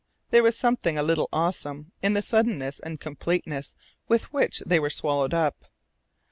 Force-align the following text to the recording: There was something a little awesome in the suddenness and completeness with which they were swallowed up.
There 0.31 0.41
was 0.41 0.57
something 0.57 0.97
a 0.97 1.03
little 1.03 1.29
awesome 1.31 1.91
in 2.01 2.15
the 2.15 2.23
suddenness 2.23 2.79
and 2.79 2.99
completeness 2.99 3.75
with 4.07 4.33
which 4.33 4.61
they 4.65 4.79
were 4.79 4.89
swallowed 4.89 5.31
up. 5.35 5.65